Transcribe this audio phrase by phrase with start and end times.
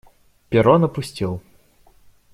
[0.49, 1.43] Перрон опустел.